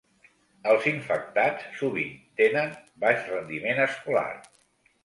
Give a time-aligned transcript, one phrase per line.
[0.71, 4.31] Els infectats sovint tenen baix rendiment escolar.